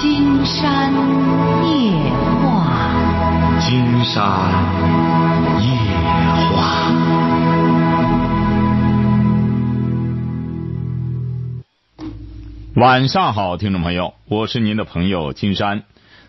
[0.00, 0.94] 金山
[1.62, 1.92] 夜
[2.40, 2.90] 话，
[3.60, 4.24] 金山
[5.60, 5.68] 夜
[6.56, 6.90] 话。
[12.76, 15.82] 晚上好，听众朋友，我是您的朋友金山，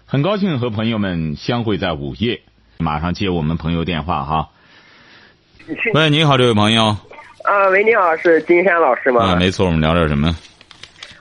[0.05, 2.41] 很高兴和朋友们相会在午夜。
[2.77, 4.49] 马上接我们朋友电话哈。
[5.93, 6.87] 喂，你好，这位朋友。
[7.45, 9.23] 啊，喂，你好，是金山老师吗？
[9.27, 10.35] 啊，没错，我们聊点什么？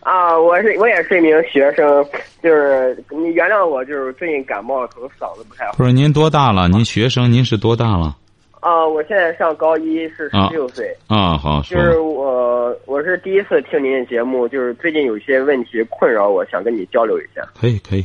[0.00, 2.04] 啊，我是我也是一名学生，
[2.42, 5.72] 就是你原谅我，就是最近感冒，可能嗓子不太好。
[5.76, 6.68] 不是您多大了？
[6.68, 8.16] 您学生，您是多大了？
[8.60, 10.94] 啊，我现在上高一，是十六岁。
[11.06, 17.42] 啊，好，就是我，我是第一次听您的节目，就是最近有些问题困扰我，想跟你交流一下。
[17.58, 18.04] 可以，可以。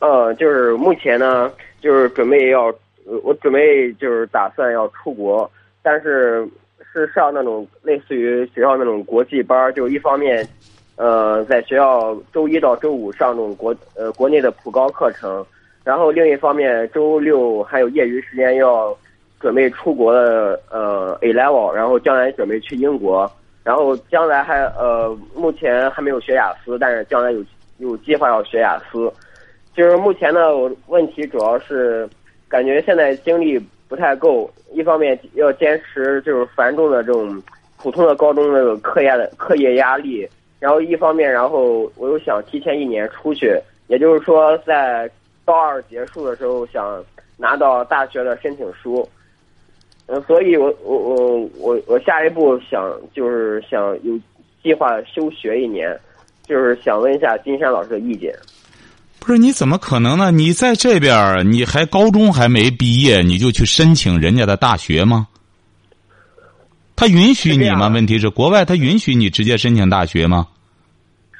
[0.00, 1.50] 呃，就是目前呢，
[1.80, 2.74] 就是准备要，
[3.22, 5.50] 我准备就是打算要出国，
[5.82, 6.46] 但是
[6.92, 10.46] 是上那种类似于学校那种国际班，就一方面，
[10.96, 15.44] 呃，在学校周一到周五上这种国呃国内的普高课程，
[15.82, 18.96] 然后另一方面周六还有业余时间要。
[19.40, 23.30] 准备出国的呃 A level，然后将来准备去英国，
[23.62, 27.44] 然后将来还呃目前还没有学雅思，但是将来有
[27.76, 29.12] 有计划要学雅思。
[29.74, 30.40] 就是目前呢，
[30.86, 32.08] 问题主要是
[32.48, 37.42] 感觉现在精力不太够，一方面要坚持就是繁重的这种
[37.76, 40.26] 普通的高中那个课业的课业压力，
[40.64, 43.54] 然后一方面，然后我又想提前一年出去，
[43.86, 45.06] 也就是说在
[45.44, 47.04] 高二结束的时候想
[47.36, 49.06] 拿到大学的申请书。
[50.06, 54.18] 嗯，所以我我我我我下一步想就是想有
[54.62, 55.94] 计划休学一年，
[56.48, 58.34] 就是想问一下金山老师的意见。
[59.20, 60.30] 不是你怎么可能呢？
[60.30, 65.28] 你在这边你还高中还没毕业，你就去申请人家的大学吗？
[66.96, 67.88] 他允许你吗？
[67.88, 70.48] 问题是国外他允许你直接申请大学吗？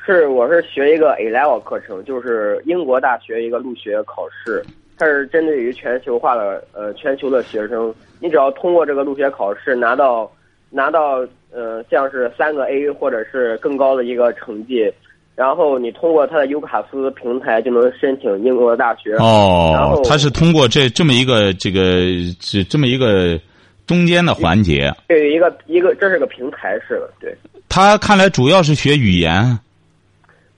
[0.05, 4.63] 是，我是学一个 A level 课程，就是英国大学一个入学考试。
[4.99, 10.31] 它是针对于全球化的呃全球的学生，你只要通过这个入学考试拿到
[10.71, 14.93] 拿到呃像是三个 A 或者是更高的一个成绩，
[15.35, 19.15] 然后你通过他的尤卡斯平台就能申请英国的大学。
[19.15, 21.81] 哦，他是通过这这么一个这个
[22.39, 23.41] 这这么一个
[23.87, 24.93] 中间的环节。
[25.09, 27.35] 对，一个一个这是个平台式的，对。
[27.69, 29.59] 他看来主要是学语言。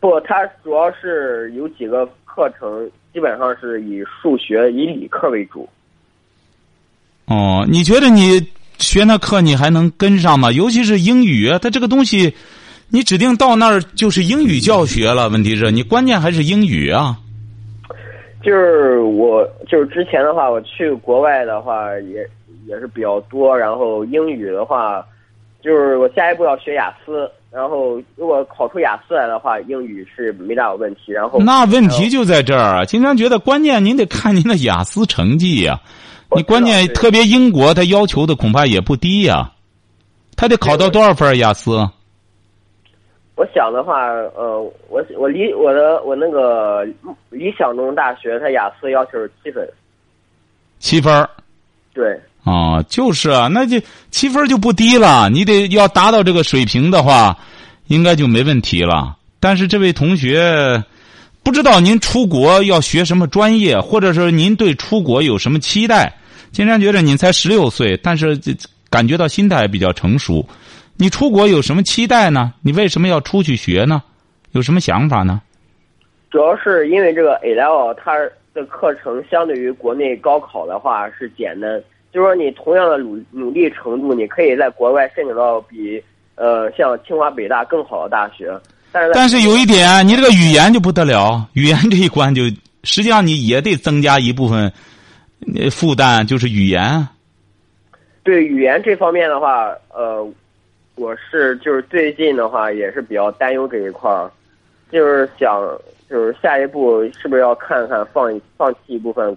[0.00, 2.90] 不，它主要是有几个课程。
[3.12, 5.66] 基本上是以数学、以理科为主。
[7.24, 8.46] 哦，你觉得你
[8.76, 10.52] 学那课你还能跟上吗？
[10.52, 12.34] 尤其是英语，它这个东西，
[12.90, 15.30] 你指定到那儿就是英语教学了。
[15.30, 17.16] 问题是你关键还是英语啊。
[18.42, 22.28] 就是我，就是之前的话，我去国外的话也
[22.66, 23.56] 也是比较多。
[23.56, 25.02] 然后英语的话，
[25.62, 27.30] 就是我下一步要学雅思。
[27.56, 31.11] 然后，如果考出雅思来的话，英语是没大有问题。
[31.11, 32.84] 然后那问题就在这儿啊！
[32.84, 35.81] 经常觉得关键，您得看您的雅思成绩呀。
[36.37, 39.53] 你关键特别英国，他要求的恐怕也不低呀。
[40.37, 41.71] 他得考到多少分雅思？
[43.37, 46.87] 我想的话，呃，我我理我的我那个
[47.31, 49.67] 理想中大学，他雅思要求是七分。
[50.78, 51.27] 七分。
[51.94, 52.21] 对。
[52.46, 53.76] 啊，就是啊，那就
[54.12, 55.28] 七分就不低了。
[55.28, 57.36] 你得要达到这个水平的话，
[57.88, 59.16] 应该就没问题了。
[59.40, 60.80] 但是这位同学，
[61.42, 66.14] 不知道您出国要学什么专业，或者说您对出国有什么期待？
[66.52, 68.38] 经常觉得您才十六岁，但是
[68.88, 70.48] 感觉到心态比较成熟。
[70.96, 72.54] 你出国有什么期待呢？
[72.62, 74.00] 你为什么要出去学呢？
[74.52, 75.42] 有什么想法呢？
[76.30, 78.12] 主要是因为这个 A level 它
[78.54, 81.82] 的课程相对于国内高考的话是简单。
[82.12, 86.03] 就是说，你同样的努努力程度，你可以在国外申请到比
[86.34, 88.53] 呃像清华北大更好的大学。
[88.93, 92.44] 但是但是有一点，你这个语言就不得了，语言这一关就
[92.84, 94.72] 实际上你也得增加一部分
[95.71, 97.06] 负担，就是语言。
[98.23, 100.27] 对语言这方面的话，呃，
[100.94, 104.31] 我是就是最近的话也是比较担忧这一块儿，
[104.91, 105.61] 就是想
[106.09, 109.37] 就是下一步是不是要看看放放弃一部分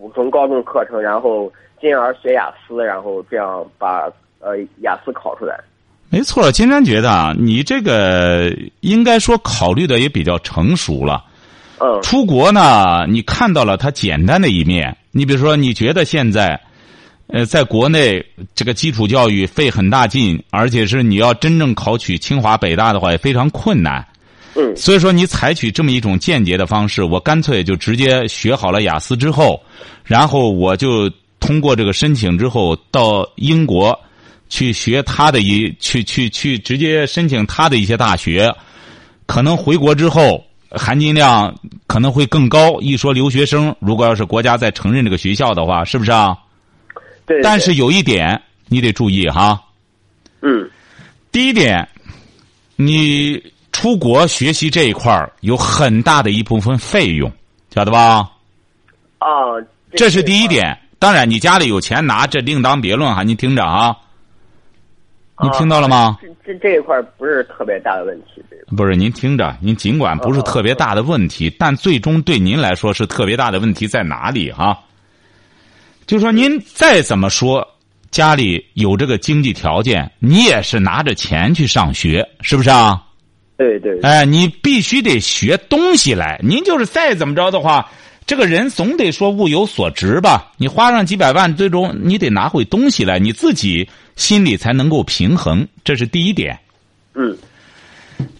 [0.00, 1.52] 普通高中课程，然后。
[1.80, 4.02] 进而学雅思，然后这样把
[4.38, 5.58] 呃雅思考出来。
[6.10, 11.24] 没错，金山觉得啊，你这个应该说考虑的也比较成熟了。
[11.78, 12.02] 嗯。
[12.02, 14.94] 出国呢，你看到了它简单的一面。
[15.10, 16.60] 你比如说，你觉得现在，
[17.28, 18.22] 呃，在国内
[18.54, 24.06] 这个基础教育费很大劲，而且是你要真正考取清华北大的话也非常困难。
[24.54, 24.76] 嗯。
[24.76, 29.60] 所以说，你采取这么一种间接的方式，我干脆就直接学好了雅思之后，
[30.04, 31.10] 然后我就。
[31.40, 33.98] 通过这个申请之后，到英国
[34.50, 38.54] 去学他的一去去去直接申请他的一些大学，
[39.24, 41.52] 可能回国之后含金量
[41.86, 42.78] 可能会更高。
[42.82, 46.36] 一说留学生，如果要是国家在承认这个学校的话，是不是啊？
[47.24, 47.40] 对。
[47.42, 48.38] 但是有一点
[48.68, 49.58] 你得注意哈。
[50.42, 50.68] 嗯。
[51.32, 51.88] 第一点，
[52.76, 57.30] 你出国学习这一块儿有很大的一部分费用，
[57.74, 58.30] 晓得吧？
[59.18, 59.28] 啊。
[59.92, 60.78] 这是第一点。
[61.00, 63.22] 当然，你家里有钱拿，这另当别论哈。
[63.22, 63.96] 你听着啊，
[65.42, 66.18] 你听到了吗？
[66.22, 68.42] 这这这一块不是特别大的问题。
[68.76, 74.78] 不是，您听着，您尽管不是特别大的问题，但最终对您来说是特别大的问题在哪里哈？
[76.06, 77.66] 就说您再怎么说，
[78.12, 83.02] 家里有这个经济条件，你也是拿着钱去上学，是不是啊？
[83.60, 84.00] 对对。
[84.00, 86.40] 哎，你必须得学东西来。
[86.42, 87.86] 您就是再怎么着的话。
[88.26, 90.52] 这个人总得说物有所值吧？
[90.56, 95.66] 你花上几百万，最终你得拿回东西来，你自己心里才能够平衡。
[95.82, 96.56] 这是第一点。
[97.14, 97.36] 嗯。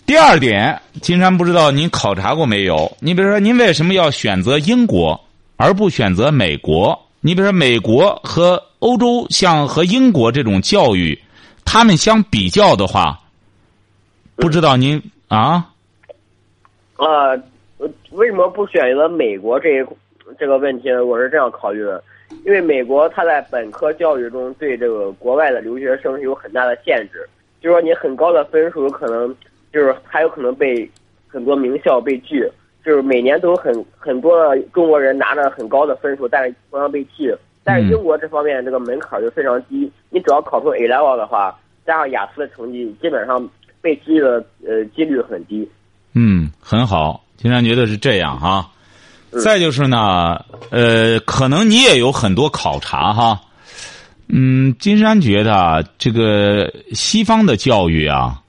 [0.06, 2.96] 第二点，金山不知道您考察过没有？
[3.00, 5.20] 你比如说，您为什么要选择英国
[5.56, 6.96] 而不选择美国？
[7.20, 11.18] 你比如说，美国和欧洲像和英国这种教育，
[11.64, 13.18] 他们相比较的话，
[14.40, 15.70] 不知道您啊？
[16.96, 17.36] 啊。
[18.10, 19.86] 为什么不选择美国这一
[20.38, 21.04] 这个问题呢？
[21.04, 22.02] 我是这样考虑的，
[22.44, 27.26] 因为美国它在本科教育中对这个国外的留学生是有很大的限制，
[27.60, 29.34] 就是说你很高的分数可能
[29.72, 30.90] 就是还有可能被
[31.26, 32.46] 很多名校被拒，
[32.84, 37.34] 就是每年都有很很多的中国人拿着很高的分数，但是同样被拒。
[37.64, 43.48] 但是英国这方面这个门槛就非常低，你只要考出 A level 的话，加上雅思的成绩，基本上
[43.80, 45.68] 被拒的呃几率很低。
[46.14, 47.24] 嗯，很好。
[47.36, 48.70] 金山觉得是这样哈，
[49.42, 53.40] 再就是呢，呃，可能你也有很多考察哈，
[54.28, 58.42] 嗯，金山觉得这个西方的教育啊，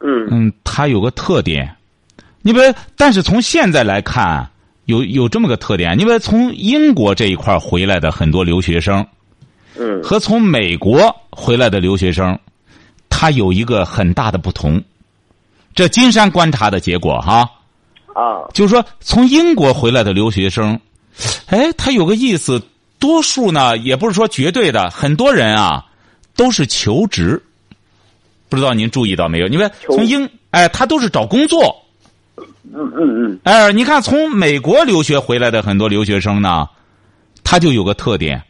[0.00, 0.26] 嗯。
[0.30, 1.76] 嗯，它有个特点，
[2.42, 4.48] 你比如，但是从现在来看，
[4.86, 9.06] 有有这么个特点，你比如从英国这一块回来的很多留学生，
[9.78, 12.36] 嗯，和从美国回来的留学生，
[13.16, 14.82] 他有一个很大的不同，
[15.72, 17.48] 这金山观察的结果哈。
[18.12, 20.78] 啊，就是说，从英国回来的留学生，
[21.46, 22.60] 哎，他有个意思，
[22.98, 25.86] 多数呢也不是说绝对的，很多人啊
[26.34, 27.40] 都是求职，
[28.48, 29.46] 不知道您注意到没有？
[29.46, 31.82] 你们从英，哎，他都是找工作。
[32.36, 33.40] 嗯嗯嗯。
[33.44, 36.68] 哎，你看从美国留学回来的很多留学生呢，
[37.44, 38.42] 他就有个特点，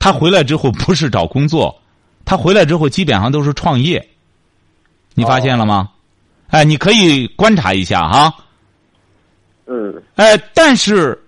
[0.00, 1.80] 他回来之后不是找工作，
[2.24, 4.06] 他回来之后基本上都是创业。
[5.14, 5.90] 你发现了吗？
[6.48, 8.34] 哎，你可以观察一下哈。
[9.66, 11.18] 嗯，哎，但是，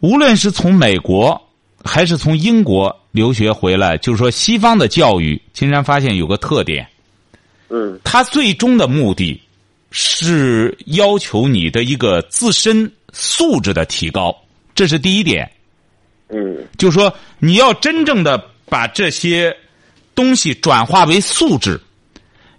[0.00, 1.40] 无论是从美国
[1.84, 6.86] 还是从英国留学回来，就是说西方的教育，金山发现有个特点，
[7.68, 9.40] 嗯，他最终的目的
[9.90, 14.36] 是要求你的一个自身素质的提高，
[14.74, 15.50] 这是第一点。
[16.28, 19.54] 嗯，就是说你要真正的把这些
[20.14, 21.80] 东西转化为素质，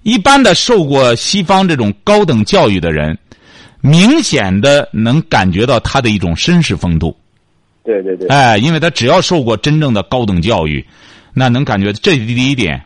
[0.01, 3.17] 一般的受过西方这种高等教育的人。
[3.85, 7.13] 明显的能感觉到他的一种绅士风度，
[7.83, 10.87] 对对对，哎，因为他只要受过真正的高等教育，
[11.33, 12.81] 那能感觉这是第一点。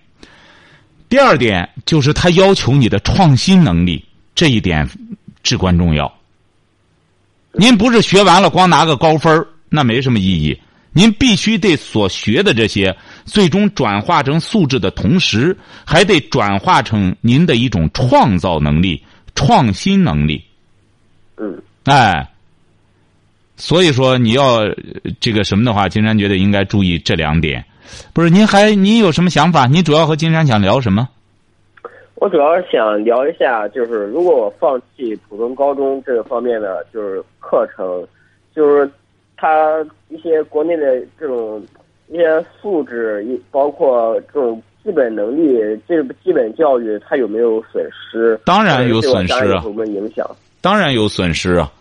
[1.08, 4.04] 第二点就是他要求你的创新能力，
[4.34, 4.90] 这一点
[5.44, 6.12] 至关重要。
[7.52, 10.60] 您不是学完了光拿个高分那没什么意义。
[10.94, 12.98] 您必须对所学的这些
[13.28, 15.56] 最终转化成素质的同时，
[15.86, 19.04] 还得转化成您的一种创造能力、
[19.36, 20.44] 创新能力。
[21.38, 22.28] 嗯，哎，
[23.58, 24.62] 所以说你要
[25.20, 27.64] 这个什么的话，金山觉得应该注意这两点。
[28.14, 29.68] 不是，您还您有什么想法？
[29.68, 31.08] 您主要和金山想聊什么？
[32.16, 38.08] 我主要是想聊一下，就是如果我放弃普通高中这个方面的就是课程，
[38.56, 38.90] 就是
[39.38, 41.64] 他一些国内的这种
[42.10, 48.40] 一些素质，一包括这种基本能力，这基本教育，它有没有损失？
[48.46, 50.26] 当然有损失啊，有什么影响？
[50.62, 51.72] 当然有损失啊！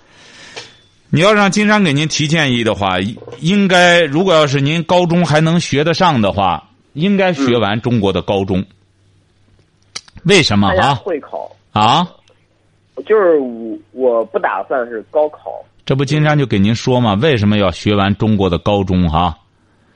[1.11, 2.99] 你要让金山给您提建议的话，
[3.41, 8.65] 应该如果要是您高中还能学得上的话，应该学完中国的高中。
[10.25, 10.97] 为什么啊？
[10.97, 12.07] 会考啊？
[13.07, 15.65] 就是我我不打算是高考。
[15.85, 17.15] 这不金山就给您说嘛？
[17.15, 19.39] 为什么要学完中国的高中哈？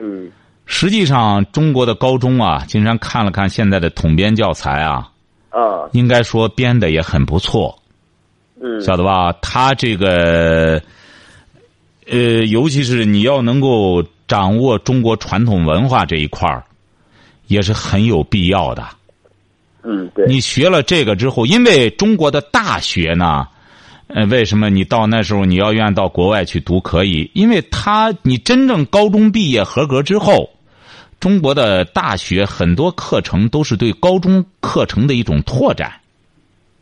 [0.01, 0.31] 嗯。
[0.65, 5.11] 实际上，中国的高中啊，金山看了看现在的统编教材啊，
[5.49, 7.77] 啊，应该说编的也很不错。
[8.61, 9.33] 嗯，晓得吧？
[9.41, 10.81] 他这个，
[12.07, 16.63] 呃，尤其是你要能够掌握中国传统文化这一块儿，
[17.47, 18.87] 也是很有必要的。
[19.83, 20.25] 嗯，对。
[20.27, 23.45] 你学了这个之后，因为中国的大学呢，
[24.13, 27.31] 呃，为什么你到那时候你要愿到国外去读可以？
[27.33, 30.49] 因为他你真正高中毕业合格之后，
[31.19, 35.93] 中国的大学很多课程都是对高中课程的一种拓展。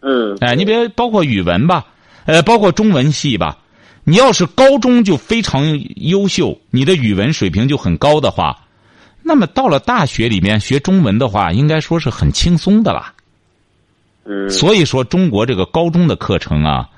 [0.02, 1.86] 嗯，哎，你别包括语文吧，
[2.26, 3.60] 呃，包括中文系吧，
[4.04, 8.58] 你要是高中就非常优秀，你的语文水平就很高的话，
[9.22, 13.14] 那么到了大学里面学中文的话，应该说是很轻松的啦。
[14.26, 16.90] 嗯，所以说，中国这个高中的课程啊。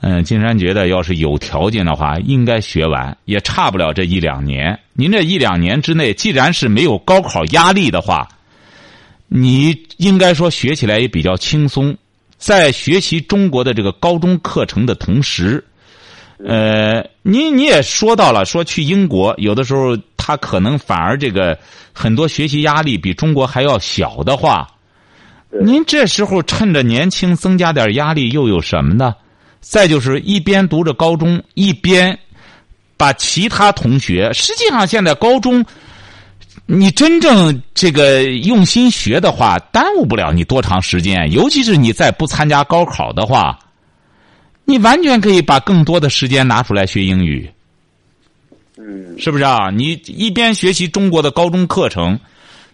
[0.00, 4.78] 嗯，金山觉得，要是有条件的话，应该学完，也差不了这一两年。
[4.92, 8.28] 您这一两年之内，既然是没有高考压力的话，
[9.28, 11.96] 你应该说学起来也比较轻松。
[12.36, 15.64] 在学习中国的这个高中课程的同时，
[16.46, 21.58] 呃，你你也说到了，说去英国，有的时候他可能反而这个
[21.94, 24.68] 很多学习压力比中国还要小的话，
[25.62, 29.14] 您这时候趁着年轻增加点压力，又有什么呢？
[29.68, 32.16] 再就是一边读着高中，一边
[32.96, 34.32] 把其他同学。
[34.32, 35.64] 实际上，现在高中
[36.66, 41.30] 你真正这个用心学的话，耽误不了你多长时间。
[41.32, 43.58] 尤其是你再不参加高考的话，
[44.64, 47.50] 你完全可以把更多的时间拿出来学英语。
[48.78, 49.70] 嗯，是不是啊？
[49.70, 52.18] 你一边学习中国的高中课程，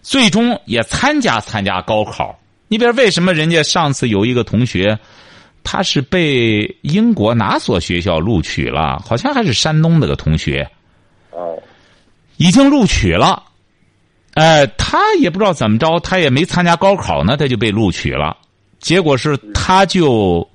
[0.03, 2.39] 最终也参加参加高考。
[2.67, 4.97] 你比如为什么人家上次有一个同学？
[5.63, 9.01] 他是被英国哪所学校录取了？
[9.05, 10.69] 好像还是山东那个同学。
[11.31, 11.57] 哦，
[12.37, 13.41] 已经录取了。
[14.33, 18.37] 哎，他也不知道怎么着，他也没参加高考呢，他就被录取了。
[18.79, 20.47] 结果是，他就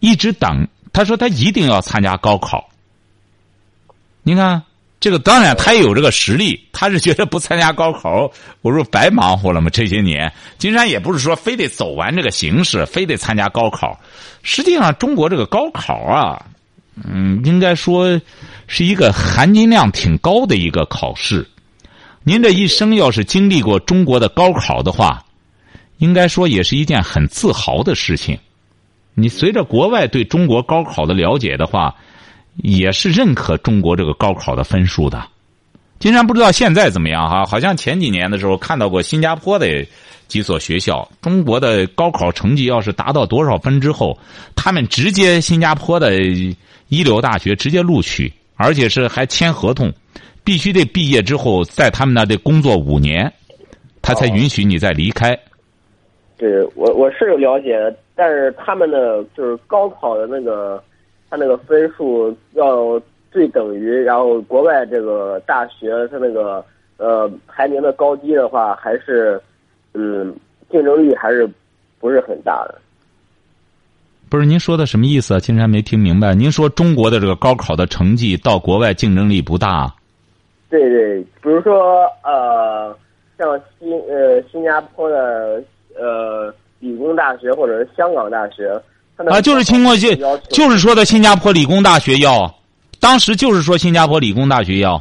[0.00, 0.66] 一直等。
[0.92, 2.68] 他说他一定要参加高考。
[4.22, 4.62] 你看。
[5.02, 6.64] 这个当然，他也有这个实力。
[6.70, 8.30] 他是觉得不参加高考，
[8.60, 9.68] 我说白忙活了吗？
[9.68, 13.98] 这些年，金山也不是说非得走完这个形式，非得参加高考。
[14.44, 16.46] 实际上，中国这个高考啊，
[17.02, 18.20] 嗯，应该说
[18.68, 21.44] 是一个含金量挺高的一个考试。
[22.22, 25.20] 您这一生要是经历过中国的高考的话，
[25.98, 28.38] 应该说也是一件很自豪的事情。
[29.14, 31.92] 你随着国外对中国高考的了解的话。
[32.56, 35.24] 也是认可中国这个高考的分数的，
[35.98, 37.46] 金山不知道现在怎么样哈？
[37.46, 39.86] 好像前几年的时候看到过新加坡的
[40.28, 44.18] 几所学校，中国的高考成绩要是达到多少分之后，
[44.54, 46.14] 他们直接新加坡的
[46.88, 49.90] 一流大学直接录取，而且是还签合同，
[50.44, 53.32] 必须得毕业之后在他们那得工作五年，
[54.02, 55.38] 他才允许你再离开。
[56.36, 57.78] 对我我是有了解，
[58.14, 60.82] 但是他们的就是高考的那个。
[61.32, 66.62] 他那个分数要对等于，然后国外这个大学他那个
[66.98, 69.40] 呃排名的高低的话，还是
[69.94, 70.36] 嗯
[70.70, 71.48] 竞争力还是
[71.98, 72.78] 不是很大的。
[74.28, 75.40] 不是您说的什么意思啊？
[75.40, 76.34] 金山没听明白。
[76.34, 79.90] 您说中国的这个高考的成绩到国外竞争力不大？
[80.68, 82.94] 对对，比如说呃，
[83.38, 85.64] 像新呃新加坡的
[85.98, 88.78] 呃理工大学或者是香港大学。
[89.30, 90.14] 啊，就是情况就
[90.50, 92.52] 就是说的新加坡理工大学要，
[93.00, 94.94] 当时就是说新加坡理工大学要。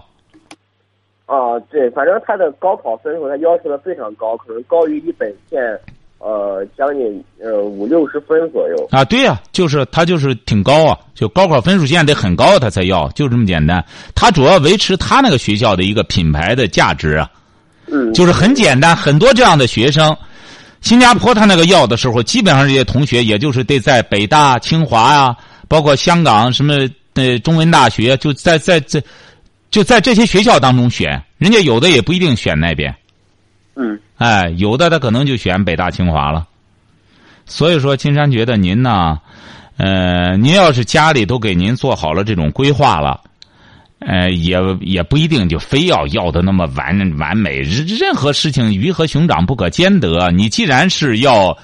[1.25, 5.61] 啊，对，反正他的高考分数他要求的非常高，可能高于一本线，
[6.19, 8.87] 呃，将近呃五六十分左右。
[8.91, 13.81] 啊，对呀，就是他就是挺高啊，就高考分数线得很高他才要，就这么简单。
[14.13, 17.29] 他主要维持他那个学校的一个品牌的价值啊。
[17.87, 18.13] 嗯。
[18.13, 20.13] 就是很简单，很多这样的学生。
[20.81, 25.35] 新加坡他那个要的时候，基本上这些同学也就是得在北大、清华呀，
[25.67, 29.01] 包括香港什么呃中文大学，就在在这
[29.69, 31.23] 就在这些学校当中选。
[31.37, 32.93] 人家有的也不一定选那边，
[33.75, 36.47] 嗯，哎，有的他可能就选北大、清华了。
[37.45, 39.19] 所以说，金山觉得您呢，
[39.77, 43.21] 呃，您要是家里都给您做好了这种规划了。
[44.03, 47.59] 呃，也也不一定就非要要的那么完完美。
[47.59, 50.31] 任任何事情鱼和熊掌不可兼得。
[50.31, 51.55] 你既然是要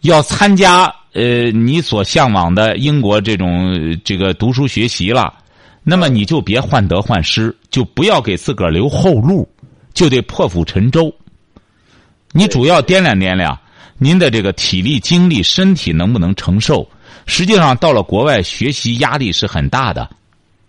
[0.00, 5.34] 要参加呃你所向往的英国这种这个读书学习了，
[5.82, 9.46] 那么你就别患得患失，就不要给自个儿留后路，
[9.92, 11.14] 就得破釜沉舟。
[12.32, 13.58] 你主要掂量掂量
[13.98, 16.88] 您的这个体力、精力、身体能不能承受。
[17.26, 20.08] 实际上，到了国外学习压力是很大的。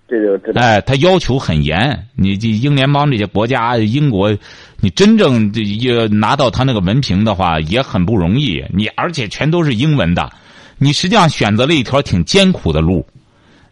[0.09, 0.61] 这就知道。
[0.61, 2.07] 哎，他要求很严。
[2.15, 4.35] 你这英联邦这些国家，英国，
[4.79, 8.63] 你真正也拿到他那个文凭的话，也很不容易。
[8.73, 10.29] 你而且全都是英文的，
[10.77, 13.05] 你实际上选择了一条挺艰苦的路。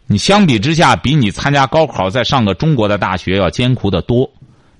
[0.06, 4.30] 你相比之下，比你参加高考再上个中国的大学要艰苦的多。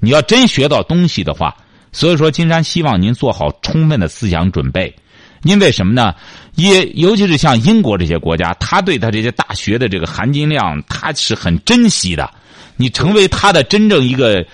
[0.01, 1.55] 你要真学到东西的话，
[1.93, 4.95] 所以说金山希望您做好充分的思想准备。
[5.43, 6.15] 因为什么呢？
[6.57, 12.29] 也尤其是像英国这些国家，他对他这些大学的这个含金量，他是很珍惜的。
[12.77, 14.45] 你成为他的真正一个，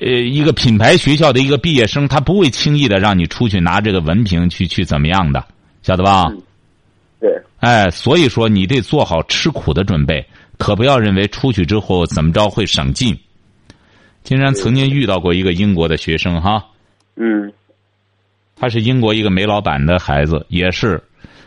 [0.00, 5.44] 呃，一个品牌学校的一个毕业生，他不会轻易的让你出去拿这个文凭去去怎么样的，
[5.82, 6.32] 晓得吧？
[7.20, 7.30] 对。
[7.60, 10.26] 哎，所以说你得做好吃苦的准备，
[10.58, 13.16] 可不要认为出去之后怎么着会省劲。
[14.24, 16.64] 竟然曾经遇到过一个英国的学生哈，
[17.16, 17.52] 嗯，
[18.56, 21.02] 他是英国一个煤老板的孩子，也是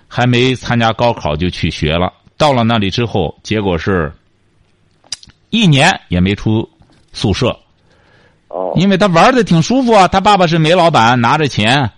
[0.08, 2.12] 还没参加高考就去学了。
[2.38, 4.12] 到了那里之后，结果是
[5.50, 6.70] 一年也没出
[7.14, 7.58] 宿舍，
[8.50, 10.08] 哦，因为他玩的挺舒服啊。
[10.08, 11.90] 他爸爸是煤老板，拿着钱，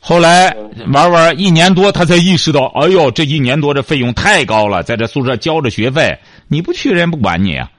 [0.00, 0.56] 后来
[0.88, 6.18] 玩玩一年多，他才意识到，哎呦，这一年多这费用太高了，在这宿舍交着学费，
[6.48, 7.70] 你不去人不管你啊。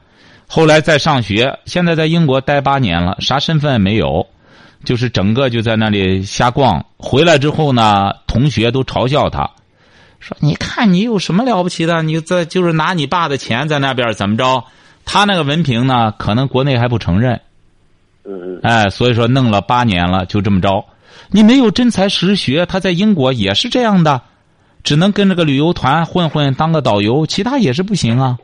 [0.48, 4.28] 后来再上学，现在在英国待八年了，啥身份也没有，
[4.84, 6.86] 就是整个就在那里瞎逛。
[6.98, 9.50] 回来之后呢，同学都嘲笑他，
[10.20, 12.02] 说：“你看你有什么了不起的？
[12.04, 14.64] 你在就是拿你爸的钱在那边怎么着？
[15.06, 17.42] 他那个文凭呢，可能国内还不承认。
[18.24, 20.86] 嗯嗯，哎，所以说弄了八年了，就这么着。
[21.30, 24.22] 你没有真才实学，他在英国也是这样的，
[24.84, 28.38] 只能跟着个旅游团混混，当个导游，其他也是不行啊。”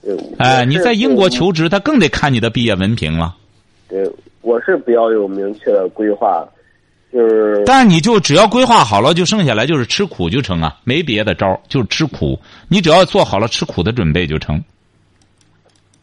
[0.00, 0.16] 对。
[0.38, 3.34] 哎，你在英国求职，他更得看你的毕业文凭了。
[3.88, 4.08] 对，
[4.44, 6.46] 我是比较有明确的规划，
[7.12, 12.38] 就是但你就只要规划好了，就剩下来就是吃苦就成啊，没别的招儿，就是吃苦。
[12.68, 14.62] 你只要做好了吃苦的准备就成。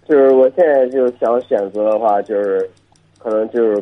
[0.08, 2.70] 就是我现在就是想选择的话，就是
[3.20, 3.82] 可能就是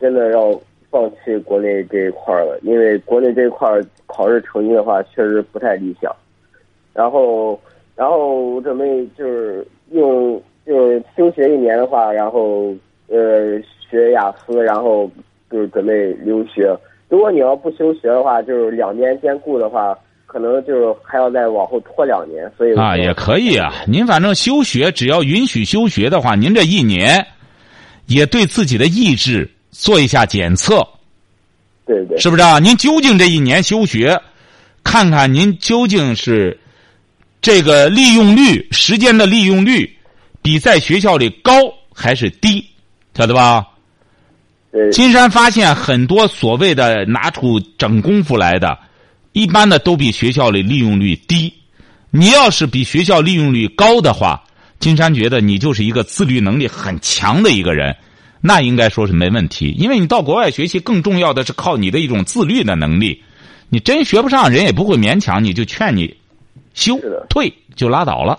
[0.00, 6.14] 真的要放弃国内这一块儿了，因为国内这一块儿考试成绩的话确实不太理想。
[6.92, 7.58] 然后，
[7.96, 12.74] 然后我准备就是用就是休学一年的话，然后
[13.08, 13.58] 呃
[13.92, 15.10] 学雅思，然后
[15.50, 16.74] 就是准备留学。
[17.10, 19.94] 如果你要不休学的话，就是两年兼顾的话，
[20.24, 22.50] 可能就是还要再往后拖两年。
[22.56, 23.70] 所以啊，也可以啊。
[23.86, 27.26] 您反正休学，只要允许休学的话，您这一年
[28.06, 30.82] 也对自己的意志做一下检测，
[31.84, 32.58] 对对是不是啊？
[32.58, 34.18] 您究竟这一年休学，
[34.82, 36.58] 看看您究竟是
[37.42, 39.94] 这个利用率、时间的利用率
[40.40, 41.52] 比在学校里高
[41.94, 42.64] 还是低，
[43.14, 43.66] 晓得吧？
[44.72, 48.78] 对金山发现很多所谓的拿出整功夫来的，
[49.32, 51.52] 一般的都比学校里利用率低。
[52.10, 54.42] 你要是比学校利用率高的话，
[54.78, 57.94] 金山觉得你就是一个自律能力很强的一个人，
[58.40, 59.74] 那应该说是没问题。
[59.78, 63.22] 因为你到国外学习，更重要的是靠你的一种自律的能力。
[63.68, 66.14] 你真学不上，人也不会勉强你，就劝你
[66.74, 68.38] 休退就拉倒了。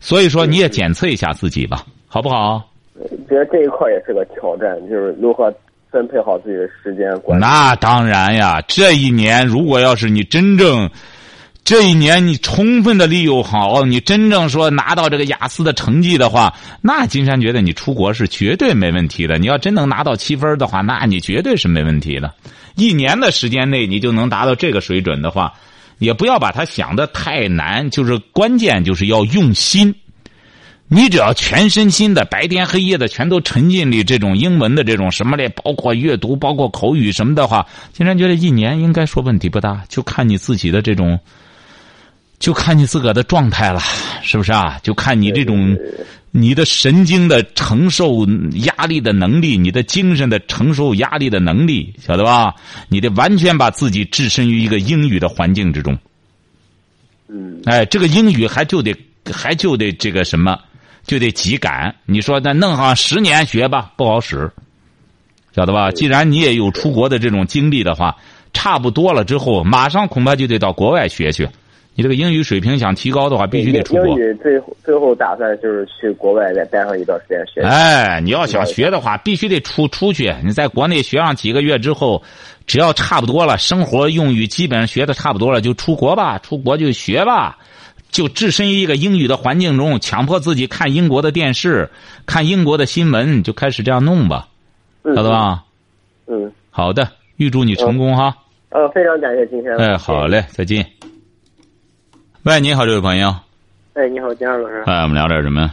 [0.00, 2.70] 所以说，你也检测一下自己吧，好不好？
[3.28, 5.52] 觉得这一块也是个挑战，就是如何
[5.90, 7.42] 分配好自己的时间管理。
[7.42, 10.90] 那当然呀，这一年如果要是你真正，
[11.64, 19.38] 这一年你充分的利用好，你真正说拿到这个雅思的成绩的话，那金山觉得你出国是绝对没问题的。
[19.38, 22.34] 你要真能拿到七分的话，那你绝对是没问题的。
[22.76, 25.54] 一年的时间内你就能达到这个水准的话，
[25.98, 29.94] 也不要把它想的 太难，就是关键就是要用心。
[30.88, 41.18] 你只要全身心的白天黑夜的全都沉浸里这种英文的这种什么的，包括阅读、包括口语什么的话，金山觉得一年应该说问题不大，就看你自己的这种，
[42.38, 43.80] 就看你自个的状态了，
[44.22, 44.78] 是不是啊？
[44.82, 45.76] 就看你这种
[46.30, 48.26] 你的神经的承受
[48.64, 52.54] 压力的能力，你的精神的承受压力的能力，晓得吧？
[52.88, 55.96] 你得完全把自己置身于一个英语的环境之中。
[57.28, 58.94] 嗯，哎，这个英语还就得
[59.32, 60.58] 还就得这个什么，
[61.06, 61.94] 就得急赶。
[62.06, 64.50] 你说那弄上十年学吧，不好使，
[65.54, 65.90] 晓得吧？
[65.90, 68.16] 既然你也有出国的这种经历的话，
[68.52, 71.48] 差不多了之后，马上恐怕就得到国外学去。
[71.96, 74.06] 你这个英语水平想提高的话，必须得出国。
[74.08, 77.68] 英语最最后打算就是去国外再待上一段时间学习。
[77.68, 80.34] 哎，你要想学的话，必须得出出去。
[80.44, 82.20] 你在国内学上几个月之后，
[82.66, 87.58] 只要差不多了，生活用语基本上学的差不多了，就出国吧，出国就学吧，
[88.14, 91.90] 就置身于一个英语的环境中，强迫自己看英国的电视，
[92.26, 94.46] 看英国的新闻，就开始这样弄吧，
[95.02, 95.30] 嗯晓得？
[95.30, 95.64] 吧？
[96.28, 98.32] 嗯，好的，预祝你成功哈！
[98.68, 99.76] 呃，非常感谢今天。
[99.78, 100.28] 哎，好。
[100.28, 100.88] 嘞，再见。
[102.44, 103.34] 喂，你好，这位朋友，
[103.94, 104.84] 哎，你好，金二老师。
[104.86, 105.68] 哎，我们聊点什么？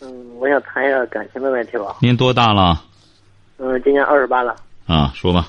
[0.00, 1.96] 嗯，我想谈一下感情的问题吧。
[2.00, 2.82] 您多大了？
[3.58, 4.56] 嗯，今年二十八了。
[4.86, 5.48] 啊，说吧。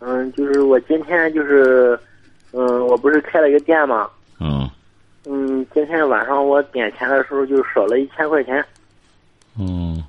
[0.00, 1.98] 嗯，就是我今天就是，
[2.52, 4.06] 嗯，我不是开了一个店嘛。
[5.24, 8.64] 嗯嗯，今天晚上我点钱的时候就少了一千块钱。
[9.58, 10.02] 嗯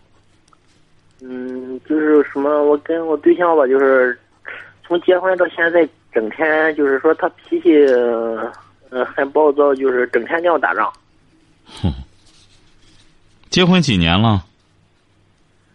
[1.21, 4.17] 嗯，就是什么，我跟我对象吧，就是
[4.85, 10.91] 从结婚到现在整天就是说他脾气呃很暴躁，就是整天跟我打仗。
[11.65, 11.93] 哼
[13.49, 14.43] 结婚几年了？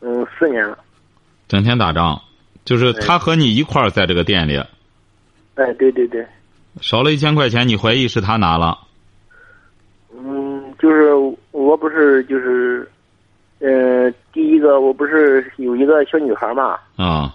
[0.01, 0.79] 嗯，四年了。
[1.47, 2.21] 整天打仗，
[2.65, 4.57] 就是他和你一块儿在这个店里。
[5.55, 6.27] 哎，对对对。
[6.81, 8.79] 少了一千块钱，你怀疑是他拿了？
[10.21, 11.13] 嗯，就是
[11.53, 12.89] 我不是就是，
[13.61, 17.33] 呃，第一个我不是有一个小女孩嘛，啊，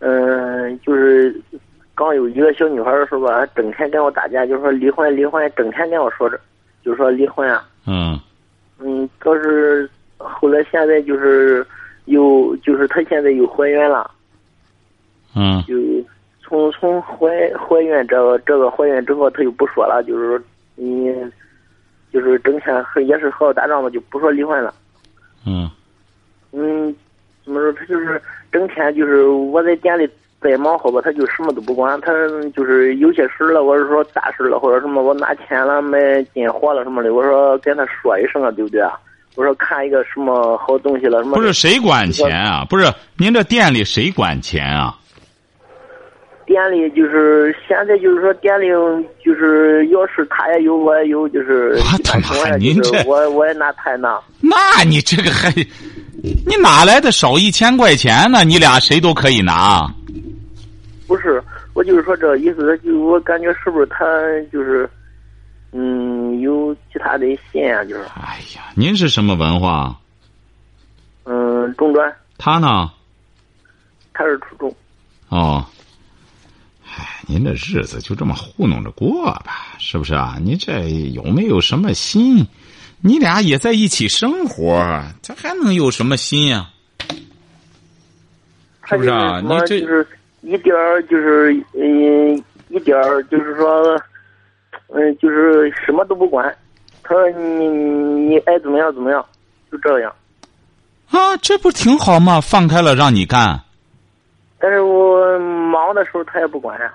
[0.00, 1.40] 嗯、就是
[1.94, 6.40] 刚有一个小女孩的时候吧，整天跟我打架，就说离婚离婚，整天跟我说着，
[6.84, 7.64] 就说离婚啊。
[7.86, 8.18] 嗯。
[8.80, 11.64] 嗯，倒是后来现在就是
[12.06, 14.10] 又就是她现在又怀孕了，
[15.36, 15.62] 嗯。
[15.68, 15.76] 就
[16.42, 20.40] 从从怀怀孕这个这个怀孕之后，她就不说了，就是说
[20.74, 21.14] 你
[22.12, 24.74] 就是整天和也是和我打仗吧，就不说离婚了。
[25.46, 25.70] 嗯
[26.52, 26.94] 嗯，
[27.44, 27.72] 怎么说？
[27.72, 28.20] 他就是
[28.50, 30.08] 整天就是我在店里
[30.40, 32.00] 再忙好吧，他就什么都不管。
[32.00, 32.12] 他
[32.54, 35.98] 就是有些事了，我是说大事了，或者什么我拿钱了、买
[36.34, 38.92] 进货了什么的，我说跟他说一声啊，对不对啊？
[39.34, 42.66] 我说看一个什么好东西了，什么不是谁管钱啊？
[42.68, 42.84] 不是
[43.16, 44.94] 您这店里谁管钱啊？
[46.46, 48.66] 店里就是现在就是说店里
[49.24, 54.20] 就是要是他也有我也有，就是我他妈我您这我我也拿他也拿。
[54.40, 55.50] 那你这个还，
[56.46, 58.44] 你哪来的少一千块钱呢？
[58.44, 59.86] 你俩谁都可以拿。
[61.06, 61.42] 不是，
[61.74, 64.04] 我就是说这意思，他就我感觉是不是他
[64.52, 64.88] 就是，
[65.72, 69.94] 嗯，有其他的心啊，就是，哎呀，您是什么文化？
[71.24, 72.90] 嗯，中专，他呢？
[74.14, 74.74] 他是初中，
[75.28, 75.91] 哦，哎，
[77.26, 80.36] 您这日子就这么糊弄着过吧，是不是啊？
[80.42, 82.46] 你这有没有什么心？
[83.00, 86.70] 你俩也在一起生活，这还能有什么心呀、
[88.80, 90.06] 他是不是啊你这就是
[90.42, 92.36] 一点儿就是嗯
[92.68, 94.00] 一点儿就是说，
[94.88, 96.54] 嗯，就是什么都不管，
[97.02, 99.24] 他说你你爱怎么样怎么样，
[99.70, 100.12] 就这样。
[101.10, 102.40] 啊，这不挺好吗？
[102.40, 103.60] 放开了让你干，
[104.60, 106.94] 但是我忙的时候他也不管呀、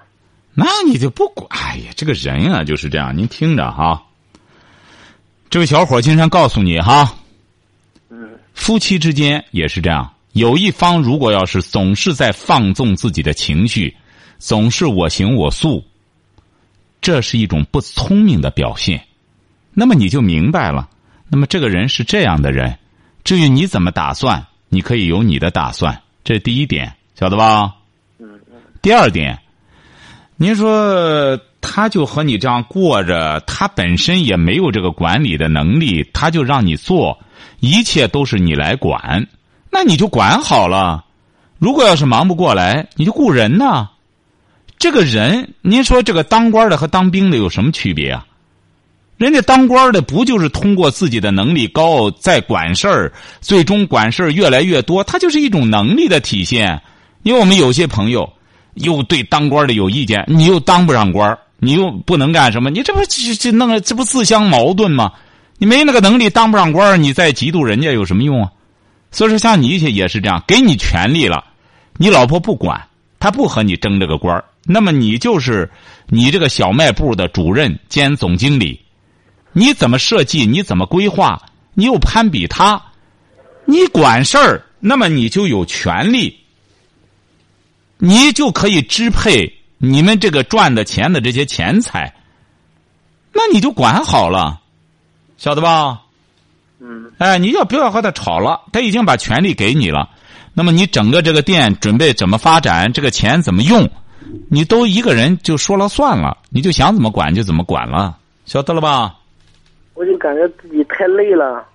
[0.59, 1.47] 那你就不管。
[1.51, 4.03] 哎呀，这个人啊就是这样，您听着哈。
[5.51, 7.13] 这位小伙，经常告诉你哈，
[8.09, 13.95] 嗯夫妻之间也是这样，有一方如果要是总是在放纵自己的情绪，
[14.39, 15.85] 总是我行我素，
[17.01, 19.05] 这是一种不聪明的表现。
[19.73, 20.89] 那么你就明白了，
[21.29, 22.79] 那么这个人是这样的人。
[23.23, 27.75] 至于你怎么打算，你可以有你的打算，这是第一点，晓得吧？
[28.81, 29.39] 第二点，
[30.39, 37.17] 您说他就和你这样过着，他本身也没有这个管理的能力，他就让你做，
[37.59, 39.27] 一切都是你来管，
[39.71, 41.03] 那你就管好了。
[41.57, 43.89] 如果要是忙不过来，你就雇人呢。
[44.77, 48.23] 这个人，您说这个当官的和当兵的有什么区别啊？
[49.17, 56.79] 人家当官的不就是通过自己的能力高，在管事儿，最终管事儿越来越多，他就是一种能力的体现。
[57.23, 58.31] 因为我们有些朋友
[58.79, 65.11] 又对当官的有意见，你又当不上官你又不能干什么，你这不这这弄这不自相矛盾吗？
[65.57, 68.51] 你没那个能力当不上官你再嫉妒人家有什么用啊？
[69.11, 71.43] 所以说，像你也是这样，给你权利了，
[71.97, 72.87] 你老婆不管，
[73.19, 75.71] 她不和你争这个官那么你就是
[76.07, 78.79] 你这个小卖部的主任兼总经理。
[79.53, 80.45] 你怎么设计？
[80.45, 81.41] 你怎么规划？
[81.73, 82.79] 你又攀比他，
[83.65, 86.37] 你管事儿，那么你就有权利，
[87.97, 92.13] 你就可以支配你们这个赚的钱的这些钱财，
[93.33, 94.61] 那你就管好了，
[95.37, 96.03] 晓得吧？
[96.79, 98.61] 嗯哎，你要不要和他吵了？
[98.71, 100.09] 他已经把权利给你了，
[100.53, 103.89] 那么你整个这个店准备怎么发展，这个钱怎么用，
[104.49, 109.15] 你都一个人就说了算了，你就想怎么管就怎么管了，晓得了吧？
[109.95, 111.65] 我就感觉自己太累了。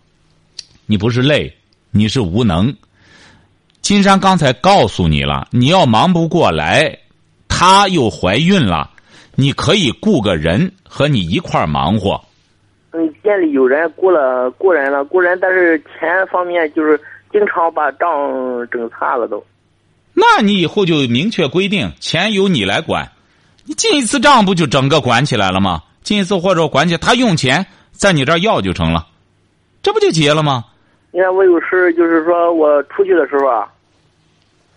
[0.86, 1.52] 你不是累，
[1.90, 2.72] 你是无能。
[3.82, 7.00] 金山刚才告诉你了，你要忙不过来，
[7.48, 8.88] 她又怀孕了，
[9.34, 12.22] 你可以雇个人和你一块儿忙活。
[12.92, 16.98] 嗯，店里有人雇了雇人了，雇人，但是钱方面就是
[17.32, 18.08] 经常把账
[18.70, 19.44] 整差了都。
[20.14, 23.10] 那你以后就明确规定，钱由你来管。
[23.64, 25.82] 你进一次账不就整个管起来了吗？
[26.02, 29.06] 进一次或者管起，他用钱在你这儿要就成了，
[29.82, 30.66] 这不就结了吗？
[31.12, 33.68] 你看我有时就是说我出去的时候啊，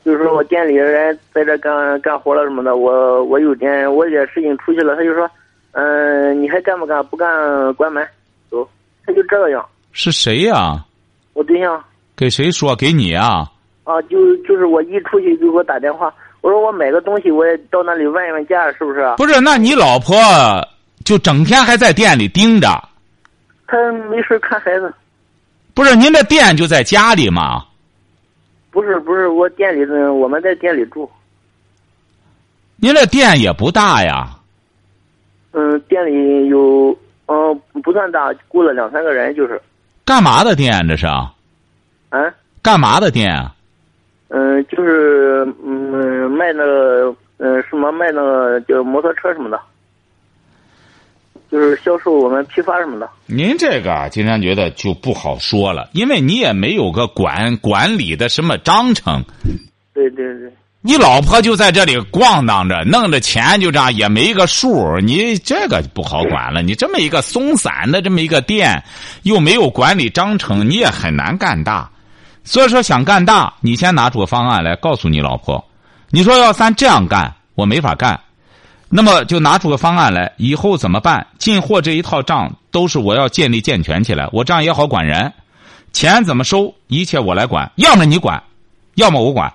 [0.04, 5.30] 就是说我店里的人在这干干活了什么的，我我有点我有点事情出去了，他就说，
[5.72, 7.02] 嗯、你还干不干？
[7.06, 8.06] 不干关门
[8.52, 8.68] 走，
[9.06, 9.66] 他就这个样。
[9.94, 10.84] 是谁呀、
[11.34, 11.82] 我对象
[12.18, 12.76] 给谁说？
[12.76, 13.50] 给你啊？
[13.86, 19.10] 啊，就就是我一出去就给我打电话，我说我买个东西，我也到那里问问价，是不是？
[19.16, 20.14] 不是，那你老婆
[21.06, 22.68] 就整天还在店里盯着？
[23.68, 24.94] 他没事看孩子。
[25.76, 27.66] 不是，您的店就在家里吗？
[28.72, 31.10] 不是不是，我店里我们在店里住。
[32.78, 34.30] 您的店也不大呀。
[35.52, 39.62] 嗯，店里有嗯不算大，雇了两三个人就是。
[40.06, 41.06] 干嘛的店这是？
[41.06, 41.30] 啊？
[42.62, 43.54] 干嘛的店啊？
[44.30, 49.60] 嗯，就是嗯卖那个嗯什么卖那个就摩托车什么的，
[51.52, 53.10] 就是销售我们批发什么的。
[53.26, 59.24] 您这个今天觉得就不好说了，因为你也没有个管管理的什么章程。
[59.94, 60.52] 对对对。
[60.82, 66.62] 你老婆就在这里逛荡着，弄着钱就这样也没个数，你这个不好管了。
[66.62, 68.84] 你这么一个松散的这么一个店，
[69.24, 71.90] 又没有管理章程，你也很难干大。
[72.44, 75.66] 所以说想干大，你先拿出个方案来告诉你老婆。
[76.12, 78.20] 你说要咱这样干，我没法干。
[78.90, 81.26] 那么就拿出个方案来，以后怎么办？
[81.38, 85.32] 进货这一套账都是我要建立健全起来，我这样也好管人。
[85.92, 88.42] 钱怎么收，一切我来管，要么你管，
[88.96, 89.52] 要么我管。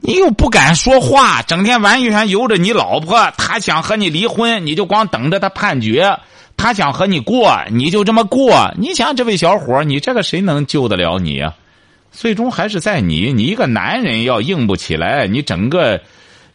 [0.00, 3.30] 你又不敢说话，整天完全由着你老婆。
[3.36, 6.18] 她想和你离婚，你就光等着她判决；
[6.56, 8.72] 她想和你过，你就这么过。
[8.78, 11.54] 你想，这位小伙你这个谁能救得了你啊？
[12.12, 13.30] 最终还是在你。
[13.32, 16.00] 你一个男人要硬不起来，你整个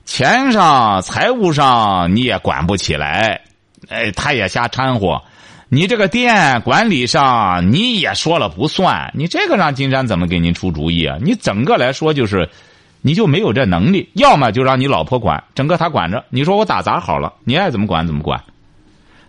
[0.06, 3.42] 钱上、财务上你也管不起来。
[3.90, 5.22] 哎，他也瞎掺和。
[5.70, 9.12] 你这个店管理上你也说了不算。
[9.14, 11.18] 你这个让金山怎么给您出主意啊？
[11.22, 12.50] 你整个来说就是。
[13.08, 16.26] 你就没有这能力，要么就让你老婆管，整个他管着。
[16.32, 18.44] 你说我打杂好了，你爱怎么管怎么管。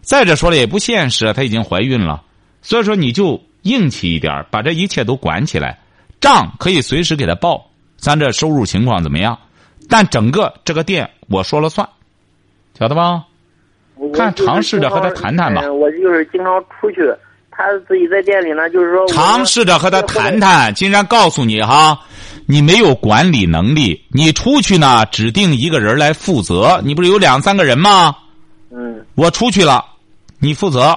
[0.01, 2.23] 再者说了也不现实，她已经怀孕了，
[2.63, 5.79] 所以说你就硬气一点，把这一切都管起来，
[6.23, 7.67] 账可以随时给他报，
[7.99, 9.39] 咱这收入情况怎么样？
[9.89, 11.89] 但整个这个店我说了算，
[12.79, 13.25] 晓得吧？
[14.13, 15.63] 看尝试着和他谈谈吧。
[15.73, 17.01] 我就是经常出去，
[17.51, 20.75] 他自己在店里呢，就是说尝试着和他谈谈。
[20.75, 21.99] 竟然告诉你哈。
[22.49, 26.81] 你没有管理能力，你出去呢，指定一个人来负责。
[26.85, 28.15] 你不是有两三个人吗？
[28.71, 29.05] 嗯。
[29.17, 29.85] 我出去了，
[30.39, 30.97] 你负责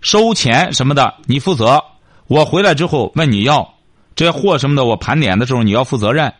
[0.00, 1.80] 收钱什么的，你负责。
[2.26, 3.72] 我回来之后问你要
[4.16, 6.32] 这些货什么的，我盘点的时候你要负责任，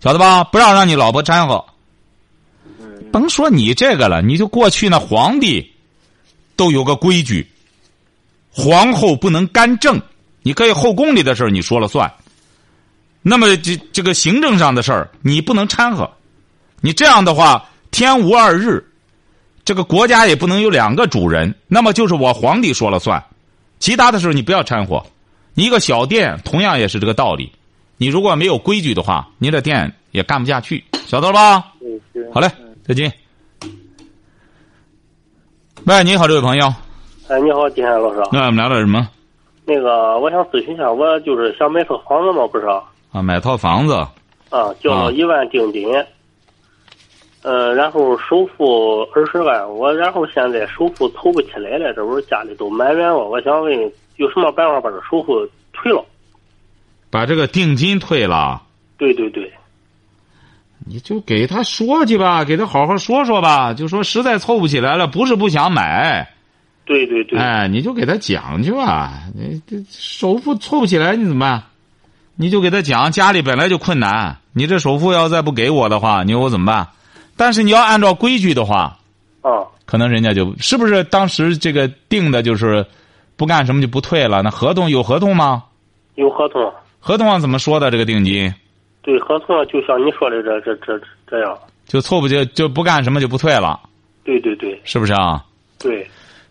[0.00, 0.44] 晓得吧？
[0.44, 1.64] 不让让你老婆掺和。
[3.10, 5.72] 甭说你这个了，你就过去那皇帝
[6.56, 7.50] 都有个规矩，
[8.52, 10.00] 皇后不能干政，
[10.42, 12.12] 你可以后宫里的事你说了算。
[13.22, 16.08] 那么这这个行政上的事儿，你不能掺和。
[16.80, 18.84] 你这样的话，天无二日，
[19.64, 21.52] 这个国家也不能有两个主人。
[21.66, 23.22] 那么就是我皇帝说了算，
[23.80, 25.04] 其他的事你不要掺和。
[25.54, 27.50] 你一个小店同样也是这个道理。
[28.00, 31.72] 你如果没有规矩的话，你这店也干不下去，晓得了吧？
[32.32, 32.48] 好嘞，
[32.84, 33.12] 再见。
[35.84, 36.72] 喂，你好，这位朋友。
[37.28, 38.20] 哎，你好，金山老师。
[38.30, 39.08] 那我们聊点什么？
[39.64, 42.66] 那个，我想咨询一下，我就是想买套房子嘛，不是？
[43.10, 43.94] 啊，买套房子，
[44.50, 45.92] 啊，交了一万定金，
[47.42, 56.04] 呃，然后首付二十万，我然后现在首付凑不起来了，这不是家里都埋怨我，我想问有什么办法把这首付退了？
[57.10, 58.62] 把这个定金退了？
[58.96, 59.50] 对对对。
[60.86, 66.28] 你就给他说去吧，给他好好说说吧，就说实在凑不起来了，不是不想买。
[66.86, 67.38] 对对对。
[67.38, 71.62] 哎，你就给他讲去吧，你这首付凑不起来，你怎么办？
[72.36, 76.88] 你就给他讲，家里本来就困难，你这首付要再不给我的话，你说我怎么办？
[77.36, 78.96] 但是你要按照规矩的话，
[79.42, 82.86] 啊，可能人家就是不是当时这个定的就是
[83.36, 84.40] 不干什么就不退了？
[84.42, 85.64] 那合同有合同吗？
[86.14, 86.72] 有合同。
[87.08, 88.52] 合同上怎么说的这个定金？
[89.00, 91.58] 对，合同上就像你说的这这这这样。
[91.86, 93.80] 就凑不就就不干什么就不退了？
[94.24, 94.78] 对对对。
[94.84, 95.42] 是不是啊？
[95.78, 96.06] 对。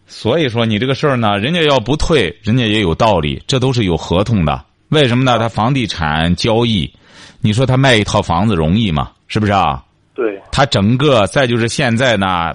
[0.07, 4.65] 所以说你这个事儿呢，人家要不退，人家也有道理，这都是有合同的。
[4.89, 5.37] 为什么呢？
[5.37, 6.91] 他房地产交易，
[7.39, 9.11] 你说他卖一套房子容易吗？
[9.27, 9.83] 是不是啊？
[10.15, 10.41] 对。
[10.51, 12.51] 他整个再就是现在呢，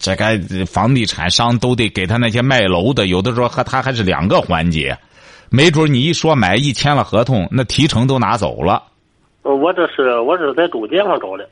[0.00, 0.36] 这该
[0.66, 4.98] 房地产商都得给他那些卖楼的，有的时候和他还是两个环节，
[5.54, 8.82] 没准你一说买一签了合同，那提成都拿走了。
[9.42, 11.48] 我这是我是在中介上找的。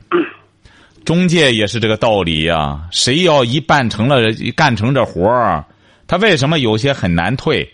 [1.05, 2.81] 中介也是这个道理呀。
[2.91, 4.17] 谁要一办成了
[4.57, 5.63] 干成这活儿，
[6.05, 7.65] 他为什么有些很难退？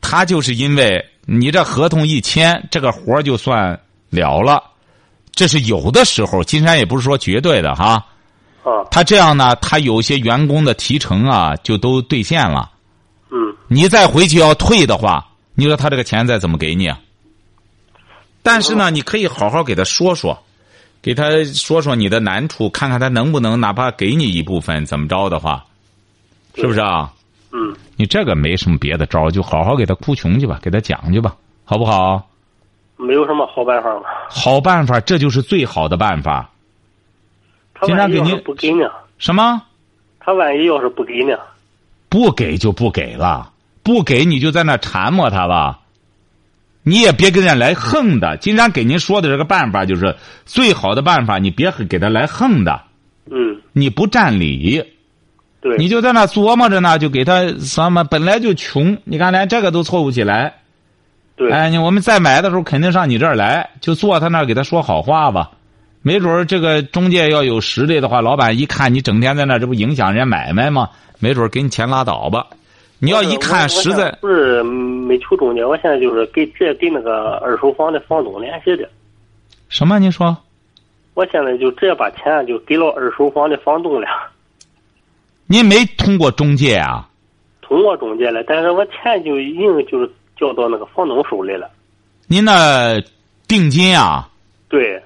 [0.00, 1.04] 他就是因为。
[1.24, 3.78] 你这合同一签，这个活就算
[4.10, 4.60] 了了。
[5.30, 8.04] 这是有的时候，金山也不是说绝对的哈。
[8.64, 8.82] 啊。
[8.90, 12.72] 他这样呢，他有些员工的提成啊，就都兑现了。
[13.30, 13.54] 嗯。
[13.68, 17.00] 你再回去要退的话，你说他这个钱再怎么给你啊？
[18.42, 20.42] 但是呢，你可以好好给他说说，
[21.00, 25.64] 给他说说你的难处，看看他能不能哪怕给你一部分，怎么着的话，
[26.56, 27.12] 是不是啊？
[27.52, 32.28] 嗯，你这个没什么别的招，就好好给他哭穷去吧，给他讲去吧，好不好？
[32.96, 34.06] 没有什么好办法吗？
[34.30, 36.50] 好办法，这就是最好的办法。
[37.74, 38.90] 他万一要是不给呢？
[39.18, 39.62] 什么？
[40.18, 41.36] 他万一要是不给呢？
[42.08, 43.51] 不给就不给了，
[43.82, 45.80] 不给你就在那缠磨他吧。
[46.84, 48.36] 你也别跟人家来横的。
[48.38, 52.82] 经常给您说的这个办法就是最好的办法，你别给他来横的，
[53.30, 54.84] 嗯，你不占理，
[55.60, 60.54] 对，你就在那琢磨着呢，就给他什么本来就穷，你看连这个都凑不起来。
[61.36, 65.52] 对，哎，你我们再买的时候肯定上你这儿来，就坐他那儿给他说好话吧。
[66.02, 70.90] 没准儿这个中介要有实力的话，老板一看你整天在那儿，这不影响人家买卖吗？
[71.20, 72.48] 没准儿给你钱拉倒吧。
[73.04, 78.88] 你要一看实在，不是没求中介，我现在就是给直接给那个二手房的房东联系的。
[79.68, 79.98] 什么？
[79.98, 80.38] 你说
[81.14, 84.06] 我现在就直接把钱就给了二手房的房东了，
[85.48, 87.08] 您没通过中介啊？
[87.60, 91.68] 通过中介了，但是我钱就已经就是交到那个房东手里了。
[92.28, 93.02] 您那
[93.48, 94.28] 定金啊？
[94.68, 95.02] 对，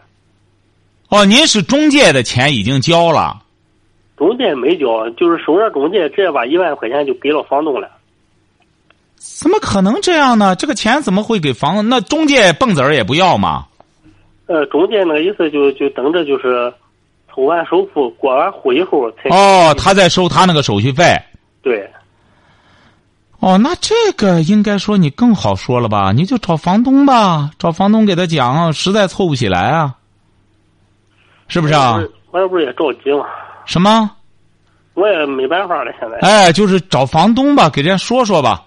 [1.08, 3.42] 哦，您是中介的钱已经交了。
[4.16, 7.90] 中介没交，就是收着中介直接把一万块钱就给了房东了。
[9.18, 10.54] 怎么可能这样呢？
[10.56, 11.86] 这个钱怎么会给房？
[11.88, 13.66] 那中介蹦子儿也不要吗？
[14.46, 16.72] 呃，中介那个意思就就等着就是
[17.28, 21.04] 凑完首付过完户以后才哦，他在收他那个手续费。
[21.62, 21.90] 对
[23.40, 26.12] 哦，那这个应该说你更好说了吧？
[26.12, 29.94] 你就找房东吧，找房东给他讲，实在凑不起来啊，
[31.48, 32.00] 是不是啊？
[32.30, 33.26] 我这不是也着急吗？
[33.66, 34.10] 什么？
[34.94, 36.16] 我也没办法了，现在。
[36.26, 38.64] 哎，就是找房东吧，给人家说说吧，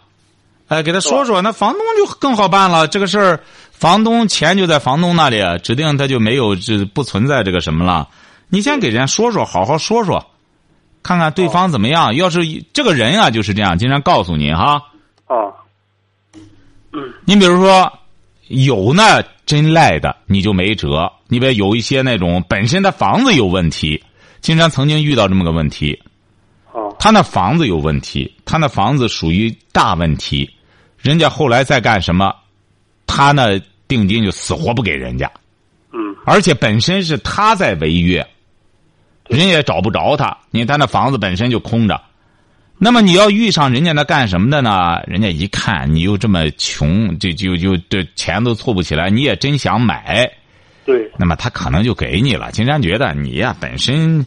[0.67, 2.87] 哎，给他说说，那房东就更好办了。
[2.87, 3.39] 这个事儿，
[3.71, 8.07] 房东钱就在房东那里，指定他就没有这不存在这个什么了。
[8.49, 10.23] 你先给人家说说，好好说说，
[11.01, 12.13] 看看对方怎么样。
[12.15, 12.41] 要是
[12.73, 14.83] 这个人啊，就是这样，经常告诉你哈。
[15.25, 15.49] 啊，
[17.25, 17.91] 你比如说，
[18.49, 21.11] 有那真赖的，你就没辙。
[21.27, 24.03] 你别有一些那种本身的房子有问题，
[24.41, 25.99] 经常曾经遇到这么个问题，
[26.71, 30.49] 哦，他那房子有问题，他那房子属于大问题，
[30.97, 32.33] 人家后来再干什么，
[33.05, 35.29] 他那定金就死活不给人家，
[35.91, 38.25] 嗯，而且本身是他在违约，
[39.27, 42.01] 人也找不着他，你他那房子本身就空着。
[42.81, 45.01] 那么你要遇上人家那干什么的呢？
[45.05, 50.31] 人家一看你又这么穷，就就就这钱都凑不起来，你也真想买，
[50.89, 52.51] 对，那么他可能就给你了。
[52.51, 54.25] 金山觉得你呀本身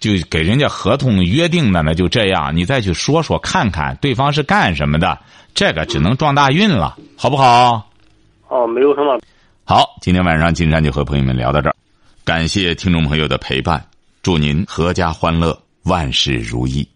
[0.00, 5.18] 就给人家合同约定的呢，就这样，你再去说说看看对方是干什么的，
[5.54, 7.88] 这个只能撞大运了，好不好？
[8.48, 9.18] 哦，没有什么。
[9.64, 11.74] 好，今天晚上金山就和朋友们聊到这儿，
[12.22, 13.82] 感谢听众朋友的陪伴，
[14.22, 16.86] 祝您阖家欢乐，万事如意。